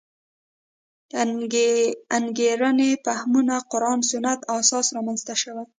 انګېرنې 2.17 2.91
فهمونه 3.05 3.55
قران 3.71 3.99
سنت 4.09 4.39
اساس 4.59 4.87
رامنځته 4.95 5.33
شوې. 5.41 5.63